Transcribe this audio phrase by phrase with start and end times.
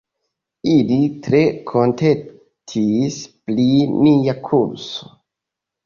[0.71, 0.97] Ili
[1.27, 1.41] tre
[1.73, 3.71] kontentis pri
[4.03, 5.17] nia kurso.